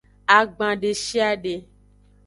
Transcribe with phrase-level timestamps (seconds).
[0.37, 1.55] Agban deshiade.